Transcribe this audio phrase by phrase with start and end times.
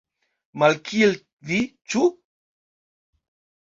[0.63, 1.13] Malkiel
[1.51, 1.61] vi,
[1.93, 2.05] ĉu?